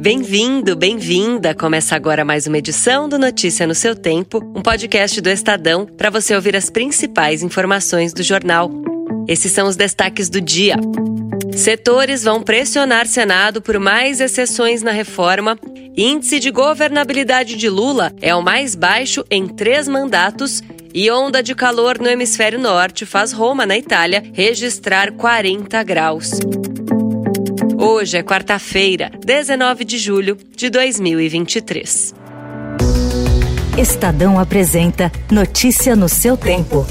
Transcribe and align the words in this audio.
bem-vindo, 0.00 0.74
bem-vinda. 0.74 1.54
Começa 1.54 1.94
agora 1.94 2.24
mais 2.24 2.46
uma 2.46 2.56
edição 2.56 3.06
do 3.06 3.18
Notícia 3.18 3.66
no 3.66 3.74
seu 3.74 3.94
Tempo, 3.94 4.38
um 4.56 4.62
podcast 4.62 5.20
do 5.20 5.28
Estadão 5.28 5.84
para 5.84 6.08
você 6.08 6.34
ouvir 6.34 6.56
as 6.56 6.70
principais 6.70 7.42
informações 7.42 8.14
do 8.14 8.22
jornal. 8.22 8.70
Esses 9.28 9.52
são 9.52 9.68
os 9.68 9.76
destaques 9.76 10.30
do 10.30 10.40
dia. 10.40 10.76
Setores 11.54 12.24
vão 12.24 12.42
pressionar 12.42 13.06
Senado 13.06 13.60
por 13.60 13.78
mais 13.78 14.22
exceções 14.22 14.82
na 14.82 14.90
reforma. 14.90 15.58
Índice 15.94 16.40
de 16.40 16.50
governabilidade 16.50 17.54
de 17.54 17.68
Lula 17.68 18.10
é 18.22 18.34
o 18.34 18.42
mais 18.42 18.74
baixo 18.74 19.22
em 19.30 19.46
três 19.46 19.86
mandatos. 19.86 20.62
E 20.94 21.10
onda 21.10 21.42
de 21.42 21.54
calor 21.54 21.98
no 21.98 22.08
hemisfério 22.08 22.58
norte 22.58 23.04
faz 23.04 23.32
Roma, 23.32 23.66
na 23.66 23.76
Itália, 23.76 24.24
registrar 24.32 25.12
40 25.12 25.82
graus. 25.82 26.30
Hoje 27.82 28.18
é 28.18 28.22
quarta-feira, 28.22 29.10
19 29.24 29.86
de 29.86 29.96
julho 29.96 30.36
de 30.54 30.68
2023. 30.68 32.14
Estadão 33.78 34.38
apresenta 34.38 35.10
Notícia 35.32 35.96
no 35.96 36.06
seu 36.06 36.36
tempo. 36.36 36.86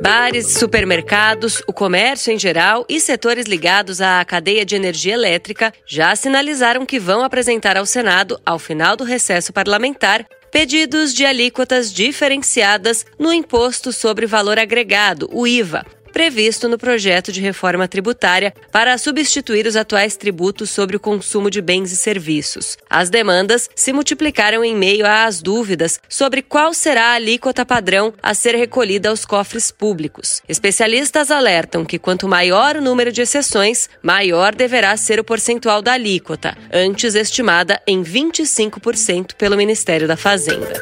Bares, 0.00 0.52
supermercados, 0.52 1.62
o 1.66 1.72
comércio 1.72 2.32
em 2.32 2.38
geral 2.38 2.84
e 2.88 3.00
setores 3.00 3.46
ligados 3.46 4.00
à 4.00 4.24
cadeia 4.24 4.64
de 4.64 4.76
energia 4.76 5.14
elétrica 5.14 5.72
já 5.84 6.14
sinalizaram 6.14 6.86
que 6.86 7.00
vão 7.00 7.24
apresentar 7.24 7.76
ao 7.76 7.86
Senado, 7.86 8.38
ao 8.46 8.60
final 8.60 8.96
do 8.96 9.02
recesso 9.02 9.52
parlamentar, 9.52 10.24
pedidos 10.54 11.12
de 11.12 11.26
alíquotas 11.26 11.92
diferenciadas 11.92 13.04
no 13.18 13.32
Imposto 13.32 13.92
sobre 13.92 14.24
Valor 14.24 14.56
Agregado, 14.56 15.28
o 15.32 15.48
IVA, 15.48 15.84
previsto 16.14 16.68
no 16.68 16.78
projeto 16.78 17.32
de 17.32 17.40
reforma 17.40 17.88
tributária 17.88 18.54
para 18.70 18.96
substituir 18.96 19.66
os 19.66 19.74
atuais 19.74 20.16
tributos 20.16 20.70
sobre 20.70 20.96
o 20.96 21.00
consumo 21.00 21.50
de 21.50 21.60
bens 21.60 21.90
e 21.90 21.96
serviços. 21.96 22.78
As 22.88 23.10
demandas 23.10 23.68
se 23.74 23.92
multiplicaram 23.92 24.64
em 24.64 24.76
meio 24.76 25.04
às 25.04 25.42
dúvidas 25.42 26.00
sobre 26.08 26.40
qual 26.40 26.72
será 26.72 27.06
a 27.06 27.14
alíquota 27.14 27.66
padrão 27.66 28.14
a 28.22 28.32
ser 28.32 28.54
recolhida 28.54 29.08
aos 29.08 29.24
cofres 29.24 29.72
públicos. 29.72 30.40
Especialistas 30.48 31.32
alertam 31.32 31.84
que 31.84 31.98
quanto 31.98 32.28
maior 32.28 32.76
o 32.76 32.80
número 32.80 33.10
de 33.10 33.20
exceções, 33.20 33.90
maior 34.00 34.54
deverá 34.54 34.96
ser 34.96 35.18
o 35.18 35.24
percentual 35.24 35.82
da 35.82 35.94
alíquota, 35.94 36.56
antes 36.72 37.16
estimada 37.16 37.82
em 37.86 38.04
25% 38.04 39.34
pelo 39.34 39.56
Ministério 39.56 40.06
da 40.06 40.16
Fazenda. 40.16 40.74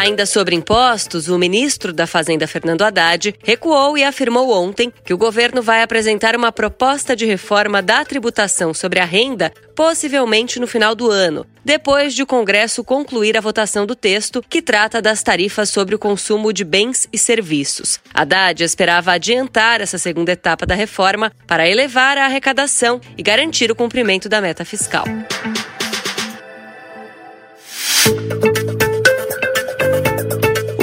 Ainda 0.00 0.24
sobre 0.24 0.56
impostos, 0.56 1.28
o 1.28 1.38
ministro 1.38 1.92
da 1.92 2.06
Fazenda, 2.06 2.46
Fernando 2.46 2.80
Haddad, 2.80 3.34
recuou 3.44 3.98
e 3.98 4.02
afirmou 4.02 4.50
ontem 4.50 4.90
que 5.04 5.12
o 5.12 5.18
governo 5.18 5.60
vai 5.60 5.82
apresentar 5.82 6.34
uma 6.34 6.50
proposta 6.50 7.14
de 7.14 7.26
reforma 7.26 7.82
da 7.82 8.02
tributação 8.02 8.72
sobre 8.72 8.98
a 8.98 9.04
renda, 9.04 9.52
possivelmente 9.76 10.58
no 10.58 10.66
final 10.66 10.94
do 10.94 11.10
ano, 11.10 11.44
depois 11.62 12.14
de 12.14 12.22
o 12.22 12.26
Congresso 12.26 12.82
concluir 12.82 13.36
a 13.36 13.42
votação 13.42 13.84
do 13.84 13.94
texto 13.94 14.42
que 14.48 14.62
trata 14.62 15.02
das 15.02 15.22
tarifas 15.22 15.68
sobre 15.68 15.94
o 15.94 15.98
consumo 15.98 16.50
de 16.50 16.64
bens 16.64 17.06
e 17.12 17.18
serviços. 17.18 18.00
Haddad 18.14 18.64
esperava 18.64 19.12
adiantar 19.12 19.82
essa 19.82 19.98
segunda 19.98 20.32
etapa 20.32 20.64
da 20.64 20.74
reforma 20.74 21.30
para 21.46 21.68
elevar 21.68 22.16
a 22.16 22.24
arrecadação 22.24 23.02
e 23.18 23.22
garantir 23.22 23.70
o 23.70 23.76
cumprimento 23.76 24.30
da 24.30 24.40
meta 24.40 24.64
fiscal. 24.64 25.04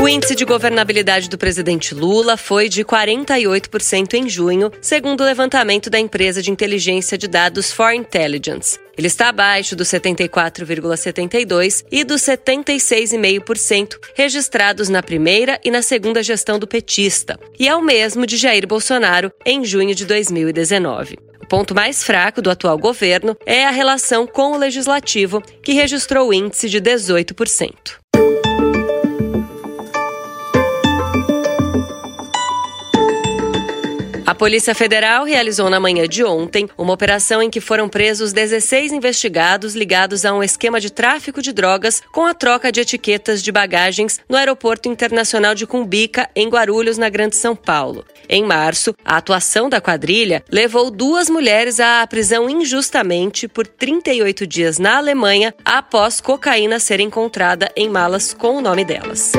O 0.08 0.10
índice 0.10 0.36
de 0.36 0.46
governabilidade 0.46 1.30
do 1.30 1.38
presidente 1.38 1.94
Lula 1.94 2.38
foi 2.38 2.70
de 2.70 2.86
48% 2.86 4.14
em 4.14 4.30
junho, 4.30 4.72
segundo 4.80 5.20
o 5.20 5.26
levantamento 5.26 5.90
da 5.90 6.00
empresa 6.00 6.42
de 6.42 6.50
inteligência 6.50 7.18
de 7.18 7.28
dados 7.28 7.74
For 7.74 7.92
Intelligence. 7.92 8.80
Ele 8.98 9.08
está 9.08 9.28
abaixo 9.28 9.76
dos 9.76 9.90
74,72% 9.90 11.84
e 11.92 12.06
dos 12.06 12.22
76,5% 12.22 13.98
registrados 14.16 14.88
na 14.88 15.04
primeira 15.04 15.60
e 15.62 15.70
na 15.70 15.82
segunda 15.82 16.24
gestão 16.24 16.58
do 16.58 16.66
petista, 16.66 17.38
e 17.60 17.68
é 17.68 17.76
o 17.76 17.82
mesmo 17.82 18.26
de 18.26 18.38
Jair 18.38 18.66
Bolsonaro 18.66 19.30
em 19.46 19.66
junho 19.66 19.94
de 19.94 20.06
2019. 20.06 21.18
O 21.42 21.48
ponto 21.48 21.76
mais 21.76 22.02
fraco 22.02 22.42
do 22.42 22.50
atual 22.50 22.78
governo 22.78 23.36
é 23.46 23.66
a 23.66 23.72
relação 23.72 24.26
com 24.26 24.54
o 24.54 24.58
legislativo, 24.58 25.44
que 25.62 25.74
registrou 25.74 26.30
o 26.30 26.34
índice 26.34 26.70
de 26.70 26.80
18%. 26.80 28.07
A 34.28 34.36
Polícia 34.36 34.76
Federal 34.76 35.24
realizou 35.24 35.70
na 35.70 35.80
manhã 35.80 36.06
de 36.06 36.22
ontem 36.22 36.68
uma 36.78 36.92
operação 36.92 37.42
em 37.42 37.50
que 37.50 37.62
foram 37.62 37.88
presos 37.88 38.34
16 38.34 38.92
investigados 38.92 39.74
ligados 39.74 40.26
a 40.26 40.34
um 40.34 40.44
esquema 40.44 40.82
de 40.82 40.92
tráfico 40.92 41.42
de 41.42 41.54
drogas 41.54 42.04
com 42.12 42.26
a 42.26 42.34
troca 42.34 42.70
de 42.70 42.82
etiquetas 42.82 43.42
de 43.42 43.54
bagagens 43.54 44.20
no 44.28 44.36
Aeroporto 44.36 44.90
Internacional 44.90 45.56
de 45.56 45.66
Cumbica, 45.66 46.30
em 46.36 46.50
Guarulhos, 46.50 46.98
na 46.98 47.08
Grande 47.08 47.38
São 47.38 47.56
Paulo. 47.56 48.04
Em 48.28 48.44
março, 48.44 48.94
a 49.06 49.16
atuação 49.16 49.70
da 49.70 49.80
quadrilha 49.80 50.44
levou 50.52 50.92
duas 50.92 51.30
mulheres 51.30 51.80
à 51.80 52.06
prisão 52.06 52.50
injustamente 52.50 53.48
por 53.48 53.66
38 53.66 54.46
dias 54.46 54.78
na 54.78 54.98
Alemanha 54.98 55.56
após 55.64 56.20
cocaína 56.20 56.82
ser 56.82 57.00
encontrada 57.00 57.72
em 57.78 57.88
malas 57.88 58.34
com 58.34 58.58
o 58.58 58.62
nome 58.62 58.84
delas. 58.84 59.32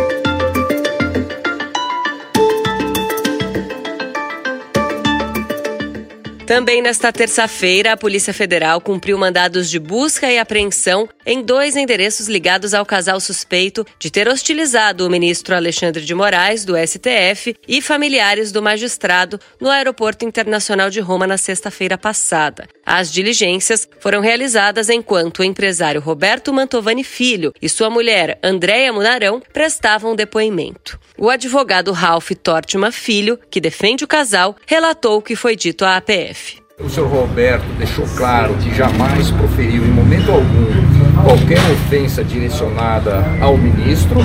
Também 6.49 6.81
nesta 6.81 7.13
terça-feira, 7.13 7.93
a 7.93 7.97
Polícia 7.97 8.33
Federal 8.33 8.81
cumpriu 8.81 9.19
mandados 9.19 9.69
de 9.69 9.79
busca 9.79 10.33
e 10.33 10.39
apreensão 10.39 11.07
em 11.27 11.43
dois 11.43 11.77
endereços 11.77 12.27
ligados 12.27 12.73
ao 12.73 12.87
casal 12.87 13.21
suspeito 13.21 13.85
de 13.99 14.11
ter 14.11 14.27
hostilizado 14.27 15.07
o 15.07 15.11
ministro 15.11 15.55
Alexandre 15.55 16.03
de 16.03 16.15
Moraes, 16.15 16.65
do 16.65 16.73
STF, 16.75 17.55
e 17.69 17.83
familiares 17.83 18.51
do 18.51 18.63
magistrado 18.63 19.39
no 19.61 19.69
Aeroporto 19.69 20.25
Internacional 20.25 20.89
de 20.89 21.01
Roma 21.01 21.27
na 21.27 21.37
sexta-feira 21.37 21.99
passada. 21.99 22.67
As 22.83 23.13
diligências 23.13 23.87
foram 24.01 24.23
realizadas 24.23 24.89
enquanto 24.89 25.41
o 25.41 25.45
empresário 25.45 26.01
Roberto 26.01 26.51
Mantovani 26.51 27.05
Filho 27.05 27.53
e 27.61 27.69
sua 27.69 27.91
mulher, 27.91 28.39
Andréia 28.43 28.91
Munarão, 28.91 29.43
prestavam 29.53 30.17
depoimento. 30.17 30.99
O 31.19 31.29
advogado 31.29 31.93
Ralph 31.93 32.31
Tortman 32.43 32.91
Filho, 32.91 33.39
que 33.51 33.61
defende 33.61 34.03
o 34.03 34.09
casal, 34.09 34.57
relatou 34.65 35.19
o 35.19 35.23
que 35.23 35.37
foi 35.37 35.55
dito 35.55 35.85
à 35.85 35.97
APF. 35.97 36.38
O 36.81 36.89
senhor 36.89 37.09
Roberto 37.09 37.67
deixou 37.77 38.07
claro 38.17 38.55
que 38.55 38.73
jamais 38.73 39.33
proferiu 39.33 39.85
em 39.85 39.91
momento 39.91 40.31
algum 40.31 41.25
qualquer 41.25 41.59
ofensa 41.73 42.23
direcionada 42.23 43.25
ao 43.41 43.59
ministro. 43.59 44.21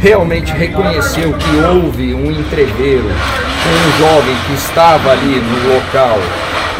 Realmente 0.00 0.52
reconheceu 0.52 1.34
que 1.34 1.56
houve 1.56 2.14
um 2.14 2.30
entreveiro 2.30 3.04
com 3.04 3.70
um 3.70 3.98
jovem 3.98 4.34
que 4.46 4.54
estava 4.54 5.10
ali 5.12 5.38
no 5.38 5.74
local 5.74 6.18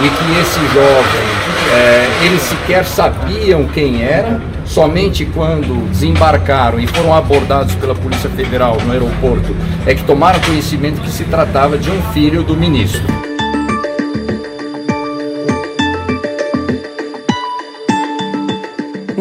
e 0.00 0.08
que 0.08 0.40
esse 0.40 0.58
jovem, 0.72 1.74
é, 1.74 2.24
eles 2.24 2.40
sequer 2.40 2.86
sabiam 2.86 3.66
quem 3.68 4.02
era, 4.02 4.40
somente 4.64 5.26
quando 5.26 5.90
desembarcaram 5.90 6.80
e 6.80 6.86
foram 6.86 7.14
abordados 7.14 7.74
pela 7.74 7.94
Polícia 7.94 8.30
Federal 8.30 8.78
no 8.86 8.92
aeroporto 8.92 9.54
é 9.86 9.94
que 9.94 10.04
tomaram 10.04 10.40
conhecimento 10.40 11.02
que 11.02 11.10
se 11.10 11.24
tratava 11.24 11.76
de 11.76 11.90
um 11.90 12.02
filho 12.14 12.42
do 12.42 12.56
ministro. 12.56 13.31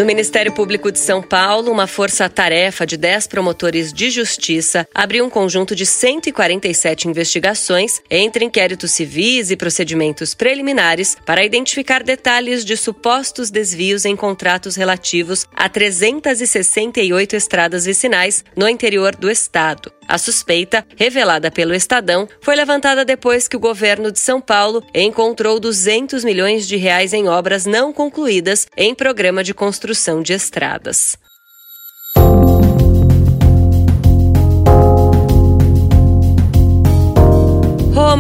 No 0.02 0.08
Ministério 0.08 0.52
Público 0.52 0.92
de 0.92 0.98
São 0.98 1.22
Paulo, 1.22 1.72
uma 1.72 1.86
força-tarefa 1.86 2.88
de 2.88 2.98
10 2.98 3.28
promotores 3.28 3.94
de 3.94 4.10
justiça 4.10 4.88
abriu 4.96 5.24
um 5.24 5.30
conjunto 5.30 5.76
de 5.76 5.86
147 5.86 7.08
investigações 7.08 8.02
entre 8.10 8.44
inquéritos 8.44 8.90
civis 8.94 9.52
e 9.52 9.56
procedimentos 9.56 10.34
preliminares 10.34 11.16
para 11.24 11.46
identificar 11.46 12.02
detalhes 12.02 12.66
de 12.66 12.76
supostos 12.76 13.52
desvios 13.52 14.04
em 14.04 14.16
contratos 14.16 14.76
relativos 14.76 15.46
a 15.56 15.70
368 15.70 17.36
estradas 17.36 17.86
vicinais 17.86 18.44
no 18.58 18.68
interior 18.68 19.16
do 19.16 19.30
estado. 19.30 19.92
A 20.08 20.18
suspeita, 20.18 20.86
revelada 20.98 21.50
pelo 21.50 21.74
Estadão, 21.74 22.28
foi 22.42 22.56
levantada 22.56 23.06
depois 23.06 23.48
que 23.48 23.56
o 23.56 23.60
governo 23.60 24.12
de 24.12 24.20
São 24.20 24.42
Paulo 24.42 24.84
encontrou 24.94 25.58
200 25.58 26.26
milhões 26.26 26.68
de 26.68 26.76
reais 26.76 27.14
em 27.14 27.30
obras 27.30 27.66
não 27.66 27.94
concluídas 27.94 28.68
em 28.76 28.94
programa 28.94 29.42
de 29.42 29.54
construção 29.54 29.91
de 30.24 30.34
estradas. 30.34 31.18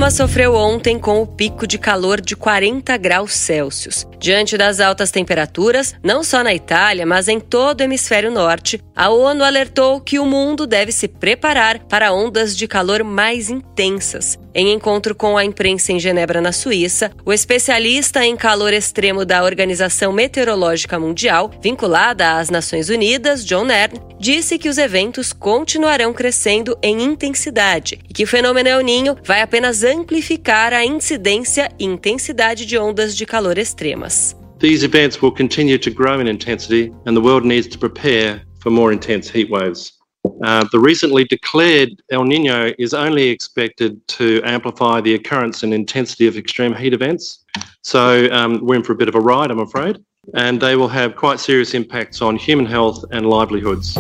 Roma 0.01 0.09
sofreu 0.09 0.55
ontem 0.55 0.97
com 0.97 1.21
o 1.21 1.27
pico 1.27 1.67
de 1.67 1.77
calor 1.77 2.19
de 2.19 2.35
40 2.35 2.97
graus 2.97 3.33
Celsius. 3.33 4.07
Diante 4.19 4.57
das 4.57 4.79
altas 4.79 5.11
temperaturas, 5.11 5.93
não 6.03 6.23
só 6.23 6.43
na 6.43 6.53
Itália, 6.53 7.05
mas 7.05 7.27
em 7.27 7.39
todo 7.39 7.81
o 7.81 7.83
hemisfério 7.83 8.31
norte, 8.31 8.81
a 8.95 9.09
ONU 9.09 9.43
alertou 9.43 10.01
que 10.01 10.17
o 10.17 10.25
mundo 10.25 10.65
deve 10.65 10.91
se 10.91 11.07
preparar 11.07 11.79
para 11.85 12.11
ondas 12.11 12.57
de 12.57 12.67
calor 12.67 13.03
mais 13.03 13.49
intensas. 13.49 14.39
Em 14.53 14.73
encontro 14.73 15.15
com 15.15 15.37
a 15.37 15.45
imprensa 15.45 15.93
em 15.93 15.99
Genebra, 15.99 16.41
na 16.41 16.51
Suíça, 16.51 17.11
o 17.25 17.31
especialista 17.31 18.25
em 18.25 18.35
calor 18.35 18.73
extremo 18.73 19.23
da 19.23 19.43
Organização 19.43 20.11
Meteorológica 20.11 20.99
Mundial, 20.99 21.49
vinculada 21.61 22.37
às 22.37 22.49
Nações 22.49 22.89
Unidas, 22.89 23.45
John 23.45 23.63
Nern, 23.63 23.97
disse 24.19 24.57
que 24.57 24.67
os 24.67 24.77
eventos 24.77 25.31
continuarão 25.31 26.11
crescendo 26.11 26.77
em 26.83 27.01
intensidade 27.01 27.99
e 28.09 28.13
que 28.13 28.25
o 28.25 28.27
fenômeno 28.27 28.67
El 28.67 28.81
Ninho 28.81 29.15
vai 29.23 29.41
apenas 29.41 29.83
amplificar 29.83 30.73
a 30.73 30.83
incidência 30.83 31.71
e 31.79 31.85
intensidade 31.85 32.65
de 32.65 32.77
ondas 32.77 33.15
de 33.15 33.25
calor 33.25 33.57
extremas. 33.57 34.35
These 34.59 34.85
events 34.85 35.21
will 35.21 35.31
continue 35.31 35.79
to 35.79 35.89
grow 35.89 36.19
in 36.19 36.27
intensity 36.27 36.91
and 37.05 37.13
the 37.13 37.21
world 37.21 37.47
needs 37.47 37.67
to 37.67 37.79
prepare 37.79 38.41
for 38.61 38.69
more 38.69 38.93
intense 38.93 39.31
heat 39.31 39.49
waves. 39.49 40.00
Uh, 40.43 40.65
the 40.71 40.79
recently 40.79 41.23
declared 41.25 41.89
El 42.11 42.23
Nino 42.23 42.71
is 42.79 42.93
only 42.93 43.27
expected 43.27 44.05
to 44.07 44.41
amplify 44.43 44.99
the 45.01 45.13
occurrence 45.13 45.63
and 45.63 45.73
intensity 45.73 46.27
of 46.27 46.37
extreme 46.37 46.73
heat 46.73 46.93
events. 46.93 47.45
So 47.83 48.31
um, 48.31 48.59
we're 48.65 48.75
in 48.75 48.83
for 48.83 48.93
a 48.93 48.95
bit 48.95 49.07
of 49.07 49.15
a 49.15 49.19
ride, 49.19 49.51
I'm 49.51 49.59
afraid. 49.59 50.03
and 50.35 50.61
they 50.61 50.75
will 50.75 50.87
have 50.87 51.15
quite 51.15 51.39
serious 51.39 51.73
impacts 51.73 52.21
on 52.21 52.35
human 52.35 52.65
health 52.65 53.03
and 53.11 53.27
livelihoods. 53.27 53.97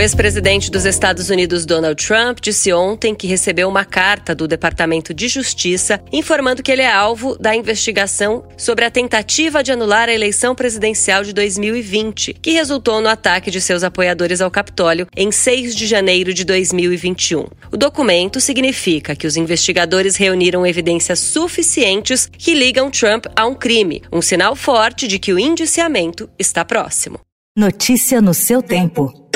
O 0.00 0.02
ex-presidente 0.02 0.70
dos 0.70 0.86
Estados 0.86 1.28
Unidos, 1.28 1.66
Donald 1.66 2.02
Trump, 2.02 2.38
disse 2.40 2.72
ontem 2.72 3.14
que 3.14 3.26
recebeu 3.26 3.68
uma 3.68 3.84
carta 3.84 4.34
do 4.34 4.48
Departamento 4.48 5.12
de 5.12 5.28
Justiça 5.28 6.02
informando 6.10 6.62
que 6.62 6.72
ele 6.72 6.80
é 6.80 6.90
alvo 6.90 7.36
da 7.36 7.54
investigação 7.54 8.48
sobre 8.56 8.86
a 8.86 8.90
tentativa 8.90 9.62
de 9.62 9.72
anular 9.72 10.08
a 10.08 10.14
eleição 10.14 10.54
presidencial 10.54 11.22
de 11.22 11.34
2020, 11.34 12.32
que 12.40 12.52
resultou 12.52 13.02
no 13.02 13.10
ataque 13.10 13.50
de 13.50 13.60
seus 13.60 13.84
apoiadores 13.84 14.40
ao 14.40 14.50
Capitólio 14.50 15.06
em 15.14 15.30
6 15.30 15.76
de 15.76 15.86
janeiro 15.86 16.32
de 16.32 16.46
2021. 16.46 17.44
O 17.70 17.76
documento 17.76 18.40
significa 18.40 19.14
que 19.14 19.26
os 19.26 19.36
investigadores 19.36 20.16
reuniram 20.16 20.66
evidências 20.66 21.18
suficientes 21.18 22.26
que 22.26 22.54
ligam 22.54 22.90
Trump 22.90 23.26
a 23.36 23.44
um 23.44 23.54
crime, 23.54 24.02
um 24.10 24.22
sinal 24.22 24.56
forte 24.56 25.06
de 25.06 25.18
que 25.18 25.34
o 25.34 25.38
indiciamento 25.38 26.26
está 26.38 26.64
próximo. 26.64 27.20
Notícia 27.54 28.22
no 28.22 28.32
seu 28.32 28.62
tempo. 28.62 29.28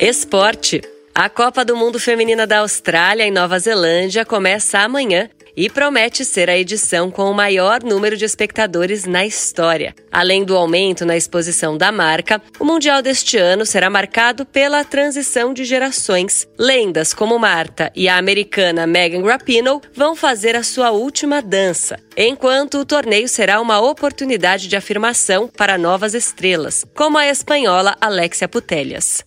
Esporte. 0.00 0.80
A 1.12 1.28
Copa 1.28 1.64
do 1.64 1.76
Mundo 1.76 1.98
Feminina 1.98 2.46
da 2.46 2.60
Austrália 2.60 3.26
e 3.26 3.32
Nova 3.32 3.58
Zelândia 3.58 4.24
começa 4.24 4.78
amanhã 4.78 5.28
e 5.56 5.68
promete 5.68 6.24
ser 6.24 6.48
a 6.48 6.56
edição 6.56 7.10
com 7.10 7.28
o 7.28 7.34
maior 7.34 7.82
número 7.82 8.16
de 8.16 8.24
espectadores 8.24 9.06
na 9.06 9.26
história. 9.26 9.92
Além 10.12 10.44
do 10.44 10.56
aumento 10.56 11.04
na 11.04 11.16
exposição 11.16 11.76
da 11.76 11.90
marca, 11.90 12.40
o 12.60 12.64
Mundial 12.64 13.02
deste 13.02 13.36
ano 13.36 13.66
será 13.66 13.90
marcado 13.90 14.46
pela 14.46 14.84
transição 14.84 15.52
de 15.52 15.64
gerações. 15.64 16.46
Lendas 16.56 17.12
como 17.12 17.36
Marta 17.36 17.90
e 17.92 18.08
a 18.08 18.18
americana 18.18 18.86
Megan 18.86 19.26
Rapinoe 19.26 19.80
vão 19.92 20.14
fazer 20.14 20.54
a 20.54 20.62
sua 20.62 20.92
última 20.92 21.42
dança, 21.42 21.98
enquanto 22.16 22.78
o 22.78 22.86
torneio 22.86 23.28
será 23.28 23.60
uma 23.60 23.80
oportunidade 23.80 24.68
de 24.68 24.76
afirmação 24.76 25.48
para 25.48 25.76
novas 25.76 26.14
estrelas, 26.14 26.84
como 26.94 27.18
a 27.18 27.26
espanhola 27.26 27.96
Alexia 28.00 28.46
Putellas. 28.46 29.26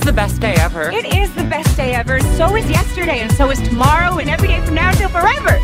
The 0.00 0.12
best 0.12 0.40
day 0.40 0.54
ever. 0.58 0.90
It 0.90 1.06
is 1.14 1.32
the 1.34 1.44
best 1.44 1.76
day 1.76 1.94
ever. 1.94 2.20
So 2.36 2.56
is 2.56 2.68
yesterday, 2.68 3.20
and 3.20 3.32
so 3.32 3.50
is 3.50 3.60
tomorrow, 3.60 4.18
and 4.18 4.28
every 4.28 4.48
day 4.48 4.60
from 4.60 4.74
now 4.74 4.88
until 4.88 5.08
forever. 5.08 5.58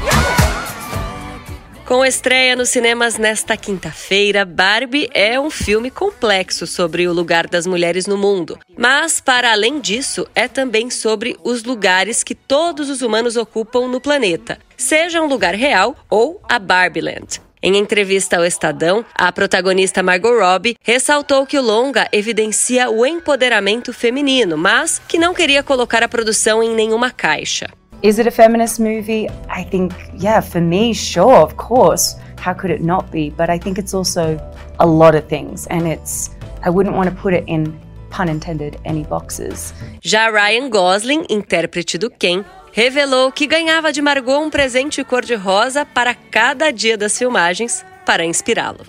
Com 1.86 2.04
estreia 2.04 2.56
nos 2.56 2.70
cinemas 2.70 3.16
nesta 3.16 3.56
quinta-feira, 3.56 4.44
Barbie 4.44 5.08
é 5.14 5.38
um 5.38 5.48
filme 5.48 5.88
complexo 5.88 6.66
sobre 6.66 7.06
o 7.06 7.12
lugar 7.12 7.46
das 7.46 7.64
mulheres 7.64 8.08
no 8.08 8.18
mundo. 8.18 8.58
Mas, 8.76 9.20
para 9.20 9.52
além 9.52 9.78
disso, 9.78 10.26
é 10.34 10.48
também 10.48 10.90
sobre 10.90 11.36
os 11.44 11.62
lugares 11.62 12.24
que 12.24 12.34
todos 12.34 12.90
os 12.90 13.02
humanos 13.02 13.36
ocupam 13.36 13.86
no 13.86 14.00
planeta, 14.00 14.58
seja 14.76 15.22
um 15.22 15.26
lugar 15.26 15.54
real 15.54 15.94
ou 16.10 16.42
a 16.48 16.58
Barbieland. 16.58 17.45
Em 17.62 17.76
entrevista 17.78 18.36
ao 18.36 18.44
Estadão, 18.44 19.04
a 19.14 19.32
protagonista 19.32 20.02
Margot 20.02 20.38
Robbie 20.38 20.76
ressaltou 20.82 21.46
que 21.46 21.58
o 21.58 21.62
longa 21.62 22.06
evidencia 22.12 22.90
o 22.90 23.06
empoderamento 23.06 23.92
feminino, 23.94 24.58
mas 24.58 25.00
que 25.08 25.18
não 25.18 25.32
queria 25.32 25.62
colocar 25.62 26.02
a 26.02 26.08
produção 26.08 26.62
em 26.62 26.74
nenhuma 26.74 27.10
caixa. 27.10 27.66
Is 28.02 28.18
it 28.18 28.28
a 28.28 28.30
feminist 28.30 28.78
movie? 28.78 29.26
I 29.48 29.64
think, 29.64 29.94
yeah, 30.20 30.42
for 30.42 30.60
me, 30.60 30.94
sure, 30.94 31.42
of 31.42 31.54
course. 31.54 32.16
How 32.44 32.54
could 32.54 32.70
it 32.70 32.84
not 32.84 33.10
be? 33.10 33.30
But 33.30 33.48
I 33.48 33.58
think 33.58 33.80
it's 33.80 33.94
also 33.94 34.38
a 34.78 34.86
lot 34.86 35.16
of 35.16 35.26
things, 35.26 35.66
and 35.70 35.88
it's, 35.88 36.30
I 36.62 36.68
wouldn't 36.68 36.94
want 36.94 37.08
to 37.08 37.16
put 37.16 37.32
it 37.34 37.44
in 37.46 37.74
pun 38.10 38.28
intended, 38.28 38.78
any 38.84 39.04
boxes. 39.04 39.72
Já 40.02 40.28
Ryan 40.28 40.68
Gosling, 40.68 41.24
intérprete 41.30 41.96
do 41.96 42.10
Ken, 42.10 42.44
revelou 42.76 43.32
que 43.32 43.46
ganhava 43.46 43.90
de 43.90 44.02
Margot 44.02 44.38
um 44.38 44.50
presente 44.50 45.02
cor-de-rosa 45.02 45.86
para 45.86 46.14
cada 46.14 46.70
dia 46.70 46.94
das 46.94 47.16
filmagens 47.16 47.82
para 48.04 48.22
inspirá-lo. 48.22 48.84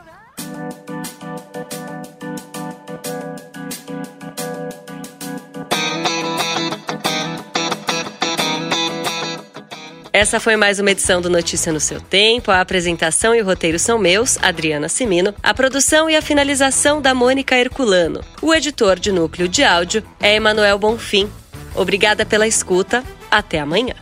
Essa 10.12 10.42
foi 10.42 10.57
mais 10.57 10.80
uma 10.80 10.92
edição 10.92 11.22
do 11.22 11.30
Notícia 11.30 11.72
no 11.72 11.80
seu 11.80 12.01
tempo. 12.01 12.51
A 12.51 12.60
apresentação 12.60 13.34
e 13.34 13.42
o 13.42 13.45
roteiro 13.45 13.80
são 13.80 13.98
meus, 13.98 14.38
Adriana 14.44 14.89
Simino. 14.89 15.34
A 15.42 15.54
produção 15.54 16.10
e 16.10 16.16
a 16.18 16.22
finalização 16.22 17.01
da 17.01 17.13
Mônica 17.13 17.56
Herculano. 17.56 18.19
O 18.42 18.54
editor 18.54 19.00
de 19.00 19.13
núcleo 19.13 19.48
de 19.48 19.63
áudio 19.63 20.04
é 20.19 20.36
Emanuel 20.36 20.78
Bonfim. 20.78 21.31
Obrigada 21.74 22.25
pela 22.25 22.48
escuta. 22.48 23.01
Até 23.29 23.59
amanhã. 23.59 23.94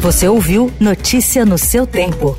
Você 0.00 0.28
ouviu 0.28 0.70
Notícia 0.78 1.44
no 1.46 1.56
seu 1.56 1.86
tempo. 1.86 2.36